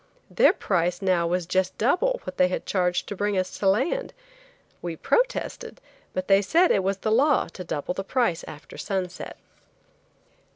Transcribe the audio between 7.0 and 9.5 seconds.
law to double the price after sunset.